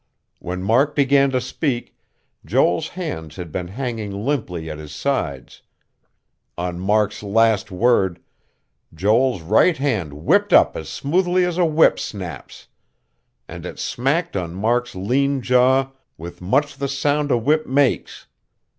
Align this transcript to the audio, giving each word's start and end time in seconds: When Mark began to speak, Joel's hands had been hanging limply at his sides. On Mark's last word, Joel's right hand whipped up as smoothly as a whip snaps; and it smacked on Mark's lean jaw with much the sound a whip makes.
When 0.39 0.63
Mark 0.63 0.95
began 0.95 1.29
to 1.29 1.39
speak, 1.39 1.95
Joel's 2.43 2.87
hands 2.97 3.35
had 3.35 3.51
been 3.51 3.67
hanging 3.67 4.09
limply 4.25 4.67
at 4.67 4.79
his 4.79 4.91
sides. 4.91 5.61
On 6.57 6.79
Mark's 6.79 7.21
last 7.21 7.69
word, 7.69 8.19
Joel's 8.95 9.43
right 9.43 9.77
hand 9.77 10.13
whipped 10.13 10.53
up 10.53 10.75
as 10.75 10.89
smoothly 10.89 11.45
as 11.45 11.59
a 11.59 11.65
whip 11.65 11.99
snaps; 11.99 12.65
and 13.47 13.63
it 13.63 13.77
smacked 13.77 14.35
on 14.35 14.55
Mark's 14.55 14.95
lean 14.95 15.39
jaw 15.39 15.91
with 16.17 16.41
much 16.41 16.77
the 16.77 16.87
sound 16.87 17.29
a 17.29 17.37
whip 17.37 17.67
makes. 17.67 18.25